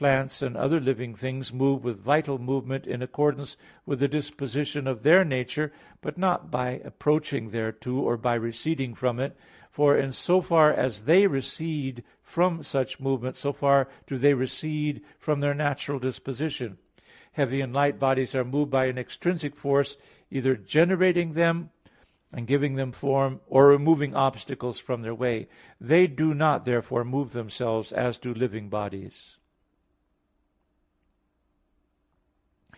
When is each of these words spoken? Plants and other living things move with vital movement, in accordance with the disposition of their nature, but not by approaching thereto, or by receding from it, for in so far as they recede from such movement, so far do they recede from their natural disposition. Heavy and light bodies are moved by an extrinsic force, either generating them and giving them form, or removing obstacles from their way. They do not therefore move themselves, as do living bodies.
Plants 0.00 0.42
and 0.42 0.56
other 0.56 0.78
living 0.78 1.16
things 1.16 1.52
move 1.52 1.82
with 1.82 1.98
vital 1.98 2.38
movement, 2.38 2.86
in 2.86 3.02
accordance 3.02 3.56
with 3.84 3.98
the 3.98 4.06
disposition 4.06 4.86
of 4.86 5.02
their 5.02 5.24
nature, 5.24 5.72
but 6.00 6.16
not 6.16 6.52
by 6.52 6.80
approaching 6.84 7.50
thereto, 7.50 7.96
or 7.96 8.16
by 8.16 8.34
receding 8.34 8.94
from 8.94 9.18
it, 9.18 9.36
for 9.72 9.96
in 9.96 10.12
so 10.12 10.40
far 10.40 10.72
as 10.72 11.02
they 11.02 11.26
recede 11.26 12.04
from 12.22 12.62
such 12.62 13.00
movement, 13.00 13.34
so 13.34 13.52
far 13.52 13.88
do 14.06 14.16
they 14.16 14.34
recede 14.34 15.02
from 15.18 15.40
their 15.40 15.52
natural 15.52 15.98
disposition. 15.98 16.78
Heavy 17.32 17.60
and 17.60 17.72
light 17.74 17.98
bodies 17.98 18.36
are 18.36 18.44
moved 18.44 18.70
by 18.70 18.84
an 18.84 18.98
extrinsic 18.98 19.56
force, 19.56 19.96
either 20.30 20.54
generating 20.54 21.32
them 21.32 21.70
and 22.30 22.46
giving 22.46 22.76
them 22.76 22.92
form, 22.92 23.40
or 23.48 23.66
removing 23.66 24.14
obstacles 24.14 24.78
from 24.78 25.02
their 25.02 25.12
way. 25.12 25.48
They 25.80 26.06
do 26.06 26.34
not 26.34 26.66
therefore 26.66 27.02
move 27.02 27.32
themselves, 27.32 27.90
as 27.92 28.16
do 28.16 28.32
living 28.32 28.68
bodies. 28.68 29.34